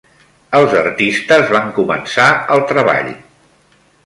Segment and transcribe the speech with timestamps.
[0.59, 3.13] Els artistes van començar el treball